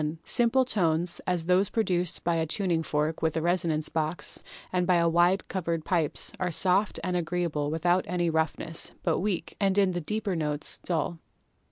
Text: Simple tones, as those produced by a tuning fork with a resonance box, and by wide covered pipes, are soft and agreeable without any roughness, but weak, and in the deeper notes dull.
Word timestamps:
Simple 0.23 0.65
tones, 0.65 1.21
as 1.27 1.45
those 1.45 1.69
produced 1.69 2.23
by 2.23 2.33
a 2.33 2.47
tuning 2.47 2.81
fork 2.81 3.21
with 3.21 3.37
a 3.37 3.41
resonance 3.43 3.87
box, 3.87 4.41
and 4.73 4.87
by 4.87 5.05
wide 5.05 5.47
covered 5.47 5.85
pipes, 5.85 6.33
are 6.39 6.49
soft 6.49 6.99
and 7.03 7.15
agreeable 7.15 7.69
without 7.69 8.03
any 8.07 8.27
roughness, 8.27 8.93
but 9.03 9.19
weak, 9.19 9.55
and 9.59 9.77
in 9.77 9.91
the 9.91 10.01
deeper 10.01 10.35
notes 10.35 10.79
dull. 10.79 11.19